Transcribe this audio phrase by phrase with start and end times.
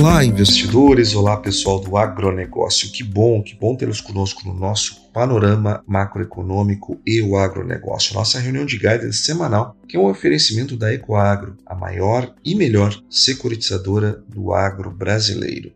[0.00, 1.14] Olá, investidores!
[1.14, 2.90] Olá, pessoal do agronegócio.
[2.90, 8.14] Que bom, que bom tê-los conosco no nosso panorama macroeconômico e o agronegócio.
[8.14, 12.98] Nossa reunião de guidance semanal, que é um oferecimento da Ecoagro, a maior e melhor
[13.10, 15.70] securitizadora do agro brasileiro.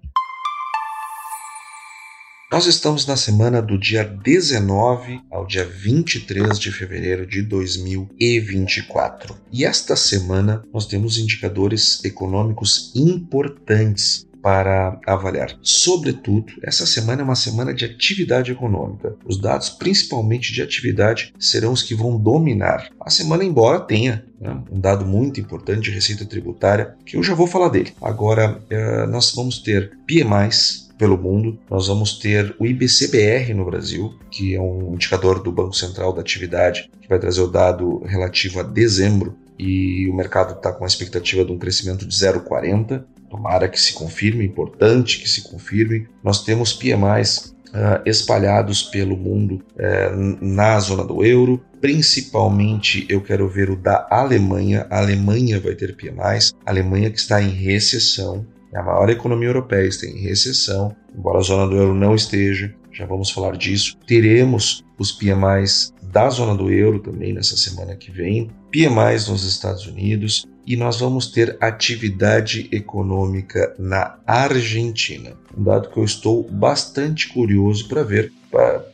[2.55, 9.37] Nós estamos na semana do dia 19 ao dia 23 de fevereiro de 2024.
[9.51, 15.59] E esta semana nós temos indicadores econômicos importantes para avaliar.
[15.63, 19.17] Sobretudo, essa semana é uma semana de atividade econômica.
[19.27, 22.89] Os dados, principalmente de atividade, serão os que vão dominar.
[23.01, 27.35] A semana, embora tenha né, um dado muito importante de receita tributária, que eu já
[27.35, 27.93] vou falar dele.
[28.01, 31.59] Agora, eh, nós vamos ter PMIs pelo mundo.
[31.71, 36.21] Nós vamos ter o IBCBR no Brasil, que é um indicador do Banco Central da
[36.21, 40.87] atividade, que vai trazer o dado relativo a dezembro e o mercado está com a
[40.87, 43.05] expectativa de um crescimento de 0,40.
[43.31, 46.07] Tomara que se confirme, importante que se confirme.
[46.23, 51.61] Nós temos PMIs Uh, espalhados pelo mundo uh, na zona do euro.
[51.81, 54.87] Principalmente eu quero ver o da Alemanha.
[54.89, 56.55] A Alemanha vai ter PMIs.
[56.65, 58.47] A Alemanha que está em recessão.
[58.75, 62.75] É a maior economia europeia, está em recessão, embora a zona do euro não esteja,
[62.93, 63.97] já vamos falar disso.
[64.05, 69.87] Teremos os PMIs da zona do euro também nessa semana que vem, PMIs nos Estados
[69.87, 75.37] Unidos e nós vamos ter atividade econômica na Argentina.
[75.57, 78.33] Um dado que eu estou bastante curioso para ver,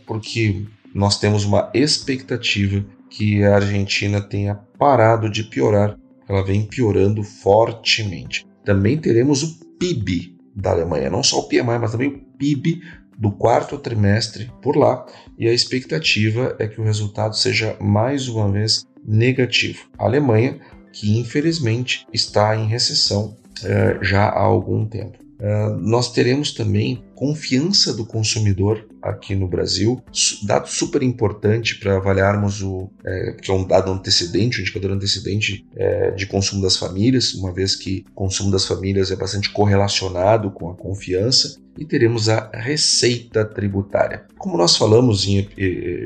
[0.06, 0.62] porque
[0.94, 5.96] nós temos uma expectativa que a Argentina tenha parado de piorar,
[6.28, 8.46] ela vem piorando fortemente.
[8.64, 12.82] Também teremos o PIB da Alemanha, não só o PMI, mas também o PIB
[13.18, 15.04] do quarto trimestre por lá,
[15.38, 19.88] e a expectativa é que o resultado seja mais uma vez negativo.
[19.98, 20.60] A Alemanha,
[20.92, 25.19] que infelizmente está em recessão uh, já há algum tempo.
[25.40, 30.02] Uh, nós teremos também confiança do consumidor aqui no Brasil,
[30.42, 35.66] dado super importante para avaliarmos o é, que é um dado antecedente, um indicador antecedente
[35.76, 40.50] é, de consumo das famílias, uma vez que o consumo das famílias é bastante correlacionado
[40.50, 44.26] com a confiança, e teremos a receita tributária.
[44.36, 45.48] Como nós falamos em,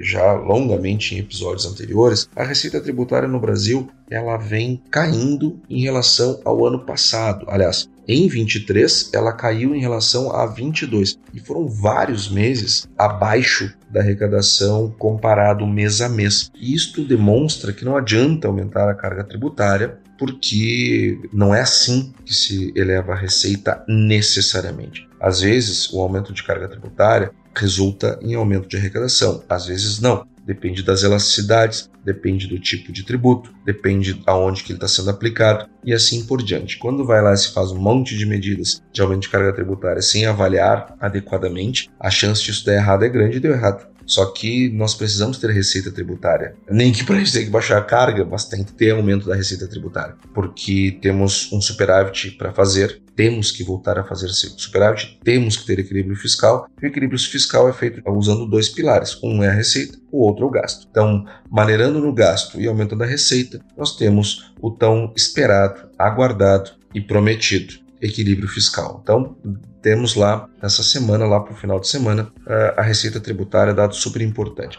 [0.03, 6.41] já longamente em episódios anteriores, a receita tributária no Brasil ela vem caindo em relação
[6.45, 7.47] ao ano passado.
[7.49, 14.01] Aliás, em 23 ela caiu em relação a 22 e foram vários meses abaixo da
[14.01, 16.51] arrecadação comparado mês a mês.
[16.61, 22.73] Isto demonstra que não adianta aumentar a carga tributária, porque não é assim que se
[22.77, 25.09] eleva a receita necessariamente.
[25.21, 30.27] Às vezes, o aumento de carga tributária resulta em aumento de arrecadação, às vezes não.
[30.45, 35.69] Depende das elasticidades, depende do tipo de tributo, depende aonde que ele está sendo aplicado
[35.83, 36.79] e assim por diante.
[36.79, 40.03] Quando vai lá e se faz um monte de medidas de aumento de carga tributária
[40.03, 43.94] sem avaliar adequadamente, a chance disso dar errado é grande e deu errado.
[44.07, 46.55] Só que nós precisamos ter receita tributária.
[46.71, 49.27] Nem que para a gente ter que baixar a carga, mas tem que ter aumento
[49.27, 50.17] da receita tributária.
[50.33, 55.79] Porque temos um superávit para fazer, temos que voltar a fazer superávit, temos que ter
[55.79, 56.69] equilíbrio fiscal.
[56.81, 60.45] E o equilíbrio fiscal é feito usando dois pilares: um é a receita, o outro
[60.45, 60.87] é o gasto.
[60.91, 67.01] Então, maneirando no gasto e aumentando a receita, nós temos o tão esperado, aguardado e
[67.01, 69.01] prometido equilíbrio fiscal.
[69.03, 69.37] Então,
[69.85, 72.33] temos lá, nessa semana, lá para o final de semana,
[72.75, 74.79] a receita tributária, dado super importante.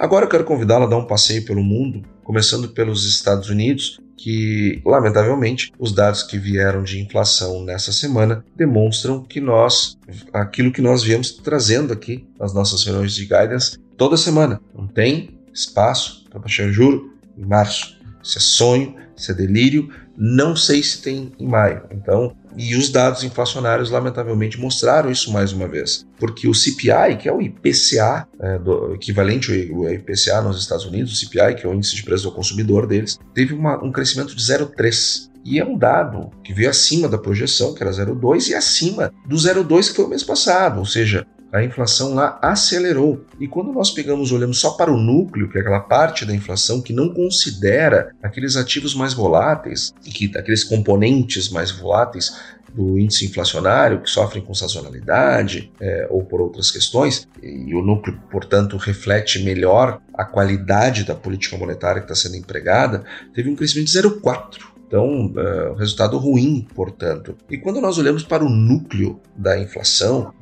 [0.00, 4.82] Agora eu quero convidá-la a dar um passeio pelo mundo, começando pelos Estados Unidos, que,
[4.84, 9.96] lamentavelmente, os dados que vieram de inflação nessa semana demonstram que nós,
[10.32, 15.38] aquilo que nós viemos trazendo aqui nas nossas reuniões de guidance toda semana, não tem
[15.54, 17.96] espaço para baixar juro em março.
[18.22, 21.82] Isso é sonho, isso é delírio, não sei se tem em maio.
[21.90, 26.06] Então, E os dados inflacionários, lamentavelmente, mostraram isso mais uma vez.
[26.18, 31.12] Porque o CPI, que é o IPCA, é, do, equivalente ao IPCA nos Estados Unidos,
[31.12, 34.34] o CPI, que é o índice de preço do consumidor deles, teve uma, um crescimento
[34.34, 35.30] de 0,3%.
[35.42, 39.36] E é um dado que veio acima da projeção, que era 0,2, e acima do
[39.36, 40.78] 0,2 que foi o mês passado.
[40.78, 43.24] Ou seja, a inflação lá acelerou.
[43.38, 46.80] E quando nós pegamos, olhamos só para o núcleo, que é aquela parte da inflação
[46.80, 52.32] que não considera aqueles ativos mais voláteis, que, aqueles componentes mais voláteis
[52.72, 58.16] do índice inflacionário, que sofrem com sazonalidade é, ou por outras questões, e o núcleo,
[58.30, 63.04] portanto, reflete melhor a qualidade da política monetária que está sendo empregada,
[63.34, 64.70] teve um crescimento de 0,4%.
[64.90, 67.36] Então, uh, resultado ruim, portanto.
[67.48, 70.34] E quando nós olhamos para o núcleo da inflação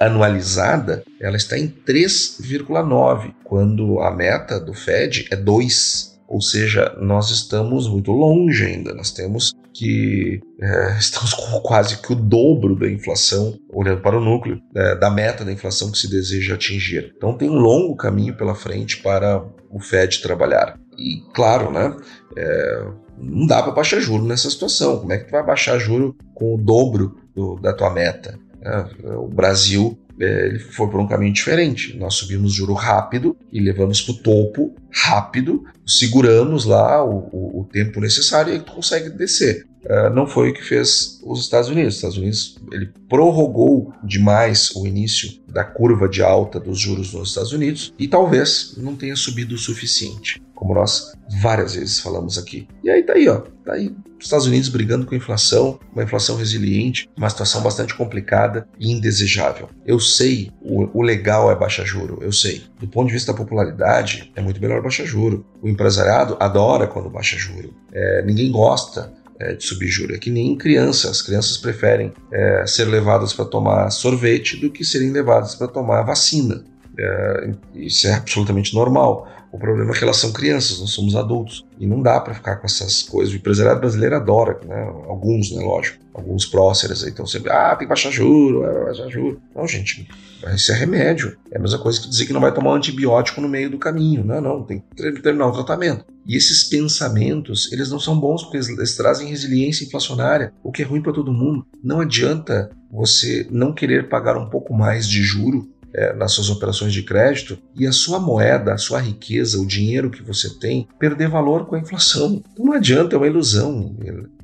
[0.00, 6.18] anualizada, ela está em 3,9, quando a meta do Fed é 2.
[6.26, 8.94] Ou seja, nós estamos muito longe ainda.
[8.94, 14.24] Nós temos que é, estamos com quase que o dobro da inflação, olhando para o
[14.24, 17.12] núcleo, é, da meta da inflação que se deseja atingir.
[17.18, 20.79] Então tem um longo caminho pela frente para o Fed trabalhar.
[21.00, 21.96] E claro, né,
[22.36, 22.84] é,
[23.18, 24.98] não dá para baixar juro nessa situação.
[24.98, 28.38] Como é que tu vai baixar juro com o dobro do, da tua meta?
[28.62, 31.96] É, o Brasil é, ele foi por um caminho diferente.
[31.96, 37.64] Nós subimos juro rápido e levamos para o topo rápido, seguramos lá o, o, o,
[37.64, 39.66] tempo necessário e tu consegue descer.
[39.84, 41.94] Uh, não foi o que fez os Estados Unidos.
[41.94, 47.30] Os Estados Unidos ele prorrogou demais o início da curva de alta dos juros nos
[47.30, 52.68] Estados Unidos e talvez não tenha subido o suficiente como nós várias vezes falamos aqui.
[52.84, 56.02] E aí tá aí, ó, tá aí os Estados Unidos brigando com a inflação, uma
[56.02, 59.70] inflação resiliente, uma situação bastante complicada e indesejável.
[59.86, 62.62] Eu sei, o, o legal é baixa juro, eu sei.
[62.78, 65.46] Do ponto de vista da popularidade, é muito melhor baixa juro.
[65.62, 67.74] O empresariado adora quando baixa juro.
[67.90, 69.10] É, ninguém gosta
[69.40, 70.14] é, de subir juro.
[70.14, 71.10] É que nem crianças.
[71.10, 76.02] As crianças preferem é, ser levadas para tomar sorvete do que serem levadas para tomar
[76.02, 76.62] vacina.
[76.98, 79.26] É, isso é absolutamente normal.
[79.52, 81.64] O problema é que elas são crianças, nós somos adultos.
[81.78, 83.34] E não dá para ficar com essas coisas.
[83.34, 84.82] O empresariado brasileiro adora, né?
[85.08, 85.62] Alguns, né?
[85.62, 85.98] Lógico.
[86.12, 89.40] Alguns próceres aí estão sempre, ah, tem que baixar juro, é, baixar juro.
[89.54, 90.08] Não, gente,
[90.54, 91.36] isso é remédio.
[91.50, 93.78] É a mesma coisa que dizer que não vai tomar um antibiótico no meio do
[93.78, 94.24] caminho.
[94.24, 96.04] Não, não, tem que terminar o tratamento.
[96.26, 100.84] E esses pensamentos, eles não são bons porque eles trazem resiliência inflacionária, o que é
[100.84, 101.64] ruim para todo mundo.
[101.82, 106.92] Não adianta você não querer pagar um pouco mais de juro é, nas suas operações
[106.92, 111.28] de crédito e a sua moeda, a sua riqueza, o dinheiro que você tem, perder
[111.28, 112.42] valor com a inflação.
[112.52, 113.96] Então não adianta, é uma ilusão.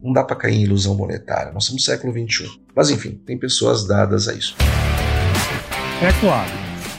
[0.03, 1.53] Não dá para cair em ilusão monetária.
[1.53, 2.49] Nós somos século XXI.
[2.75, 4.57] Mas enfim, tem pessoas dadas a isso.
[6.03, 6.51] É claro,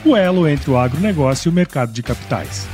[0.04, 2.66] o elo entre o agronegócio e o mercado de capitais.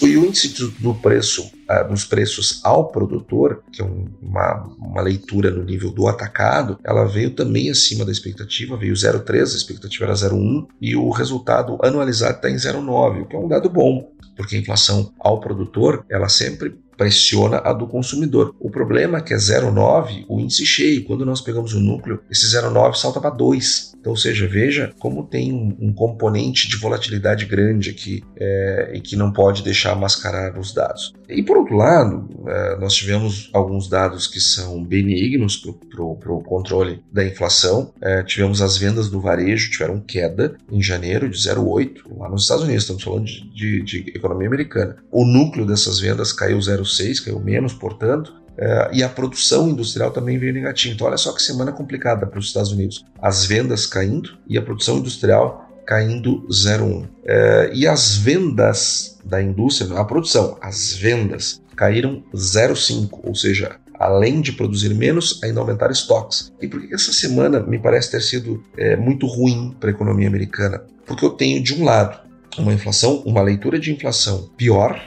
[0.00, 0.48] O índice
[0.78, 5.90] do preço, uh, dos preços ao produtor, que é um, uma, uma leitura no nível
[5.90, 10.94] do atacado, ela veio também acima da expectativa, veio 0,3, a expectativa era 0,1, e
[10.94, 15.12] o resultado anualizado está em 0,9, o que é um dado bom, porque a inflação
[15.18, 18.54] ao produtor, ela sempre pressiona a do consumidor.
[18.58, 21.04] O problema é que é 0,9 o índice cheio.
[21.04, 23.92] Quando nós pegamos o núcleo, esse 0,9 salta para 2.
[24.00, 29.00] Então, ou seja, veja como tem um, um componente de volatilidade grande aqui é, e
[29.00, 31.14] que não pode deixar mascarar os dados.
[31.28, 35.56] E por outro lado, é, nós tivemos alguns dados que são benignos
[35.90, 37.92] para o controle da inflação.
[38.00, 42.64] É, tivemos as vendas do varejo tiveram queda em janeiro de 0,8 lá nos Estados
[42.64, 42.84] Unidos.
[42.84, 44.96] Estamos falando de, de, de economia americana.
[45.10, 50.10] O núcleo dessas vendas caiu 0,5 0,6, caiu menos, portanto, é, e a produção industrial
[50.10, 50.94] também veio negativa.
[50.94, 53.04] Então, olha só que semana complicada para os Estados Unidos.
[53.20, 57.08] As vendas caindo e a produção industrial caindo 0,1.
[57.24, 64.42] É, e as vendas da indústria, a produção, as vendas caíram 0,5, ou seja, além
[64.42, 66.52] de produzir menos, ainda aumentaram estoques.
[66.60, 70.28] E por que essa semana me parece ter sido é, muito ruim para a economia
[70.28, 70.84] americana?
[71.06, 72.20] Porque eu tenho, de um lado,
[72.58, 75.00] uma inflação, uma leitura de inflação pior,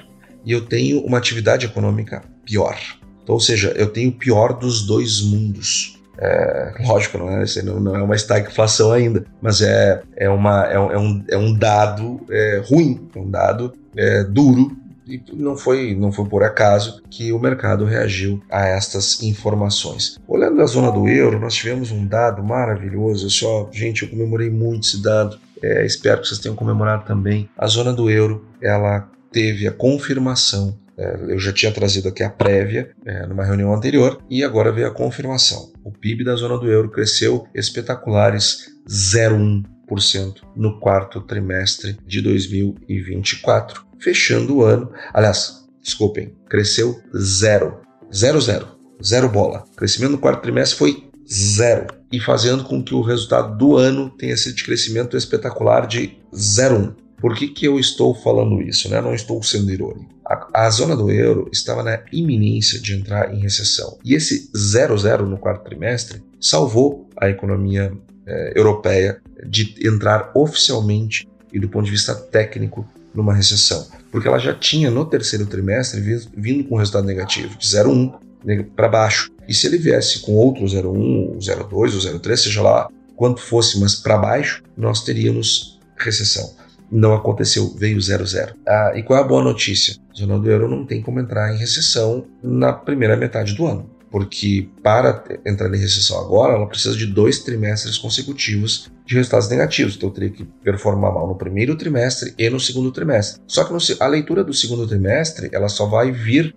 [0.43, 2.75] e eu tenho uma atividade econômica pior.
[3.21, 6.00] Então, ou seja, eu tenho o pior dos dois mundos.
[6.21, 10.75] É, lógico, não é, não, não é uma estagflação ainda, mas é, é, uma, é,
[10.75, 15.95] é, um, é um dado é, ruim, é um dado é, duro e não foi,
[15.95, 20.17] não foi por acaso que o mercado reagiu a estas informações.
[20.27, 23.25] Olhando a zona do euro, nós tivemos um dado maravilhoso.
[23.25, 25.37] Eu só, gente, eu comemorei muito esse dado.
[25.61, 27.49] É, espero que vocês tenham comemorado também.
[27.57, 30.77] A zona do euro, ela teve a confirmação.
[31.01, 34.87] É, eu já tinha trazido aqui a prévia é, numa reunião anterior e agora veio
[34.87, 35.73] a confirmação.
[35.83, 44.57] O PIB da zona do euro cresceu espetaculares 0,1% no quarto trimestre de 2024, fechando
[44.57, 44.91] o ano.
[45.11, 47.81] Aliás, desculpem, cresceu zero,
[48.13, 49.63] zero zero zero bola.
[49.73, 51.87] O crescimento no quarto trimestre foi zero.
[52.11, 56.95] E fazendo com que o resultado do ano tenha sido de crescimento espetacular de 0,1.
[57.19, 58.89] Por que, que eu estou falando isso?
[58.89, 58.99] Né?
[58.99, 60.20] Não estou sendo irônico.
[60.53, 63.97] A, zona do euro estava na iminência de entrar em recessão.
[64.03, 67.91] E esse 0,0 no quarto trimestre salvou a economia
[68.25, 73.87] eh, europeia de entrar oficialmente e do ponto de vista técnico numa recessão.
[74.11, 76.01] Porque ela já tinha no terceiro trimestre
[76.35, 79.31] vindo com resultado negativo de 0,1 para baixo.
[79.47, 83.95] E se ele viesse com outro 0,1, 0,2 ou 0,3, seja lá quanto fosse, mas
[83.95, 86.55] para baixo, nós teríamos recessão.
[86.91, 88.53] Não aconteceu, veio 0,0.
[88.67, 89.95] Ah, e qual é a boa notícia?
[90.11, 93.89] A zona do euro não tem como entrar em recessão na primeira metade do ano
[94.11, 99.95] porque para entrar em recessão agora, ela precisa de dois trimestres consecutivos de resultados negativos.
[99.95, 103.41] Então, eu teria que performar mal no primeiro trimestre e no segundo trimestre.
[103.47, 106.53] Só que no, a leitura do segundo trimestre, ela só vai vir,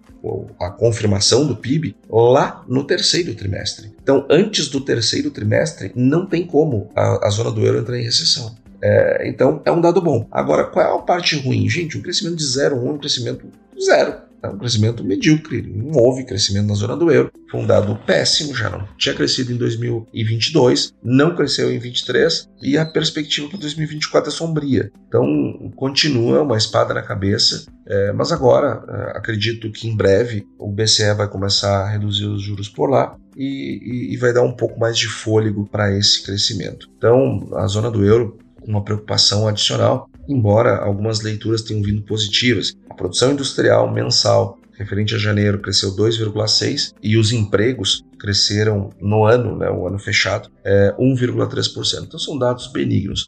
[0.59, 3.93] a confirmação do PIB, lá no terceiro trimestre.
[4.03, 8.03] Então, antes do terceiro trimestre, não tem como a, a zona do euro entrar em
[8.03, 8.57] recessão.
[8.85, 10.29] É, então, é um dado bom.
[10.31, 11.67] Agora, qual é a parte ruim?
[11.71, 13.47] Gente, um crescimento de 0,1 é um crescimento
[13.83, 14.15] zero.
[14.43, 17.33] É um crescimento medíocre, não houve crescimento na zona do euro.
[17.51, 22.77] Foi um dado péssimo, já não tinha crescido em 2022, não cresceu em 2023 e
[22.77, 24.93] a perspectiva para 2024 é sombria.
[25.09, 30.71] Então, continua uma espada na cabeça, é, mas agora é, acredito que em breve o
[30.71, 34.53] BCE vai começar a reduzir os juros por lá e, e, e vai dar um
[34.53, 36.91] pouco mais de fôlego para esse crescimento.
[36.99, 38.37] Então, a zona do euro
[38.67, 42.75] uma preocupação adicional, embora algumas leituras tenham vindo positivas.
[42.91, 49.57] A produção industrial mensal referente a janeiro cresceu 2,6% e os empregos cresceram no ano,
[49.57, 52.05] né, o ano fechado, é 1,3%.
[52.05, 53.25] Então são dados benignos.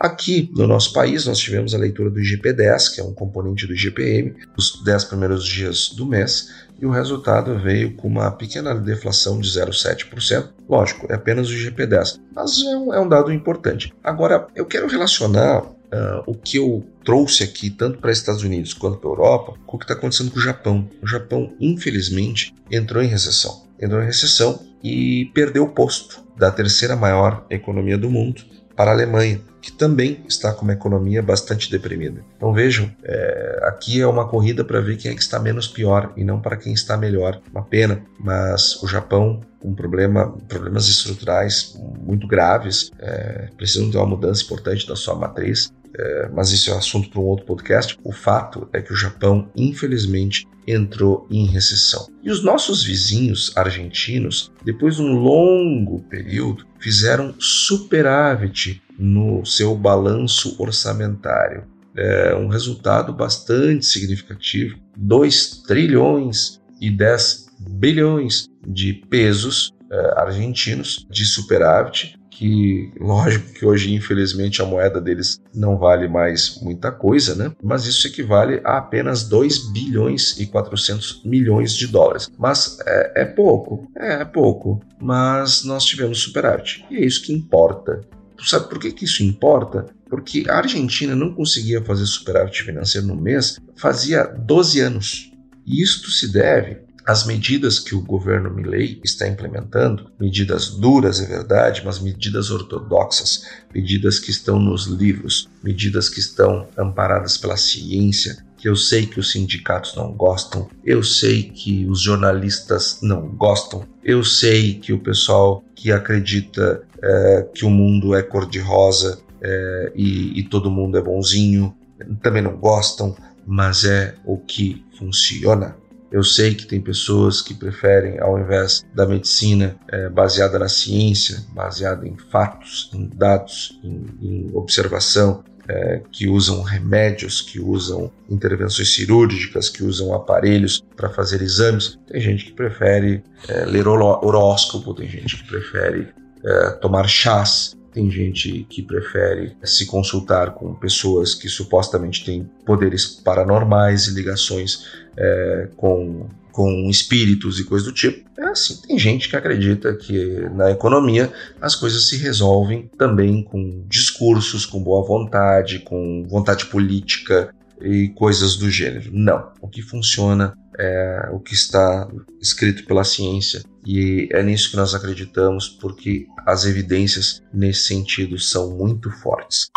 [0.00, 3.74] Aqui no nosso país, nós tivemos a leitura do IGP-10, que é um componente do
[3.74, 9.40] IGPM, os 10 primeiros dias do mês, e o resultado veio com uma pequena deflação
[9.40, 10.50] de 0,7%.
[10.68, 13.92] Lógico, é apenas o IGP-10, mas é um, é um, dado importante.
[14.02, 18.98] Agora, eu quero relacionar uh, o que eu trouxe aqui, tanto para Estados Unidos quanto
[18.98, 20.88] para Europa, com o que está acontecendo com o Japão.
[21.02, 23.66] O Japão, infelizmente, entrou em recessão.
[23.80, 28.42] Entrou em recessão e perdeu o posto da terceira maior economia do mundo
[28.76, 32.24] para a Alemanha, que também está com uma economia bastante deprimida.
[32.38, 36.10] Então vejam, é, aqui é uma corrida para ver quem é que está menos pior
[36.16, 37.38] e não para quem está melhor.
[37.52, 44.06] Uma pena, mas o Japão com problema, problemas estruturais muito graves, é, precisam ter uma
[44.06, 45.70] mudança importante da sua matriz.
[45.94, 47.98] É, mas isso é assunto para um outro podcast.
[48.02, 52.06] O fato é que o Japão, infelizmente, entrou em recessão.
[52.22, 60.56] E os nossos vizinhos argentinos, depois de um longo período, fizeram superávit no seu balanço
[60.58, 61.64] orçamentário.
[61.96, 71.24] É um resultado bastante significativo: 2 trilhões e 10 bilhões de pesos é, argentinos de
[71.24, 77.52] superávit que, lógico que hoje, infelizmente, a moeda deles não vale mais muita coisa, né?
[77.60, 82.30] Mas isso equivale a apenas 2 bilhões e 400 milhões de dólares.
[82.38, 86.86] Mas é, é pouco, é, é pouco, mas nós tivemos superávit.
[86.88, 88.02] E é isso que importa.
[88.44, 89.86] Sabe por que, que isso importa?
[90.08, 95.32] Porque a Argentina não conseguia fazer superávit financeiro no mês fazia 12 anos.
[95.66, 101.26] E isto se deve as medidas que o governo Milley está implementando, medidas duras, é
[101.26, 108.36] verdade, mas medidas ortodoxas, medidas que estão nos livros, medidas que estão amparadas pela ciência,
[108.58, 113.88] que eu sei que os sindicatos não gostam, eu sei que os jornalistas não gostam,
[114.04, 120.40] eu sei que o pessoal que acredita é, que o mundo é cor-de-rosa é, e,
[120.40, 121.74] e todo mundo é bonzinho
[122.22, 125.76] também não gostam, mas é o que funciona.
[126.10, 131.44] Eu sei que tem pessoas que preferem, ao invés da medicina é, baseada na ciência,
[131.52, 138.94] baseada em fatos, em dados, em, em observação, é, que usam remédios, que usam intervenções
[138.94, 141.98] cirúrgicas, que usam aparelhos para fazer exames.
[142.06, 146.08] Tem gente que prefere é, ler horóscopo, tem gente que prefere
[146.44, 153.06] é, tomar chás, tem gente que prefere se consultar com pessoas que supostamente têm poderes
[153.06, 154.84] paranormais e ligações
[155.16, 158.28] é, com, com espíritos e coisas do tipo.
[158.38, 163.84] É assim, tem gente que acredita que na economia as coisas se resolvem também com
[163.88, 169.10] discursos, com boa vontade, com vontade política e coisas do gênero.
[169.12, 169.52] Não.
[169.60, 172.08] O que funciona é o que está
[172.40, 178.76] escrito pela ciência e é nisso que nós acreditamos porque as evidências nesse sentido são
[178.76, 179.68] muito fortes.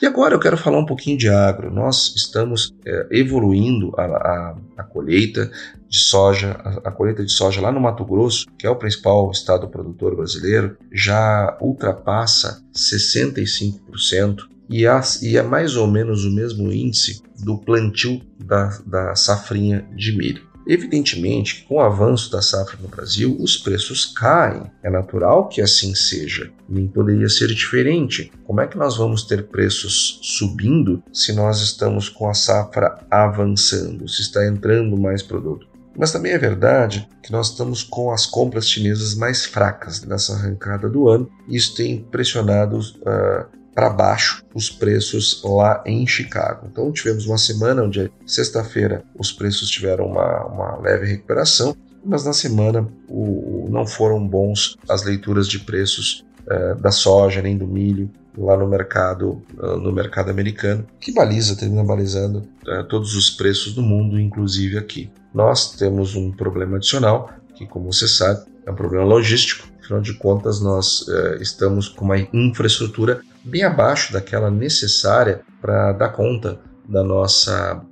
[0.00, 1.72] E agora eu quero falar um pouquinho de agro.
[1.72, 5.50] Nós estamos é, evoluindo a, a, a, colheita
[5.88, 9.30] de soja, a, a, colheita de soja lá no Mato Grosso, que é o principal
[9.30, 14.84] estado produtor brasileiro, já ultrapassa 65% e,
[15.22, 20.46] e é mais ou menos o mesmo índice do plantio da, da safrinha de milho.
[20.66, 24.64] Evidentemente, com o avanço da safra no Brasil, os preços caem.
[24.82, 26.50] É natural que assim seja.
[26.68, 28.32] Nem poderia ser diferente.
[28.44, 34.08] Como é que nós vamos ter preços subindo se nós estamos com a safra avançando,
[34.08, 35.68] se está entrando mais produto?
[35.96, 40.88] Mas também é verdade que nós estamos com as compras chinesas mais fracas nessa arrancada
[40.88, 41.30] do ano.
[41.48, 43.46] Isso tem pressionado uh,
[43.76, 46.66] para baixo os preços lá em Chicago.
[46.72, 52.32] Então tivemos uma semana onde sexta-feira os preços tiveram uma, uma leve recuperação, mas na
[52.32, 58.08] semana o, não foram bons as leituras de preços eh, da soja nem do milho
[58.38, 63.72] lá no mercado uh, no mercado americano que baliza termina balizando uh, todos os preços
[63.72, 68.74] do mundo inclusive aqui nós temos um problema adicional que como você sabe é um
[68.74, 75.42] problema logístico afinal de contas nós uh, estamos com uma infraestrutura bem abaixo daquela necessária
[75.60, 77.82] para dar conta da nossa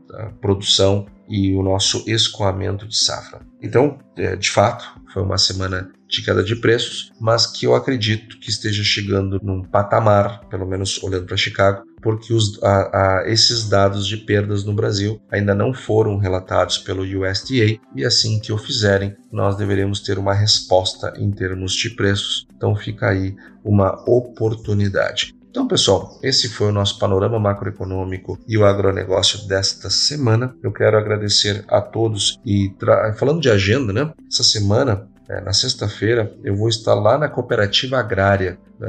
[0.40, 3.40] produção e o nosso escoamento de safra.
[3.62, 8.38] Então, é, de fato, foi uma semana de queda de preços, mas que eu acredito
[8.38, 13.66] que esteja chegando num patamar, pelo menos olhando para Chicago, porque os, a, a, esses
[13.68, 18.58] dados de perdas no Brasil ainda não foram relatados pelo USDA e assim que o
[18.58, 22.46] fizerem, nós deveremos ter uma resposta em termos de preços.
[22.54, 23.34] Então fica aí
[23.64, 25.34] uma oportunidade.
[25.54, 30.52] Então, pessoal, esse foi o nosso panorama macroeconômico e o agronegócio desta semana.
[30.60, 32.74] Eu quero agradecer a todos e
[33.16, 34.12] falando de agenda, né?
[34.28, 38.86] Essa semana é, na sexta-feira eu vou estar lá na cooperativa agrária, é,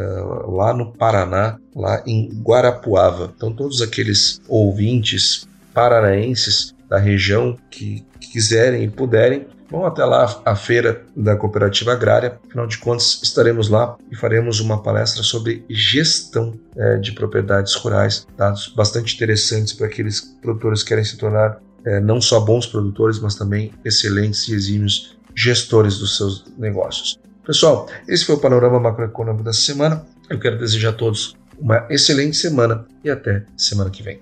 [0.48, 3.32] lá no Paraná, lá em Guarapuava.
[3.38, 9.46] Então, todos aqueles ouvintes paranaenses da região que quiserem e puderem,
[9.76, 14.62] Vão até lá a feira da cooperativa agrária, afinal de contas estaremos lá e faremos
[14.62, 20.88] uma palestra sobre gestão é, de propriedades rurais, dados bastante interessantes para aqueles produtores que
[20.88, 26.16] querem se tornar é, não só bons produtores, mas também excelentes e exímios gestores dos
[26.16, 27.20] seus negócios.
[27.46, 30.06] Pessoal, esse foi o panorama macroeconômico dessa semana.
[30.30, 34.22] Eu quero desejar a todos uma excelente semana e até semana que vem.